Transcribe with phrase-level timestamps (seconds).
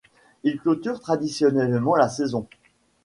[0.41, 2.47] Il clôture traditionnellement la saison.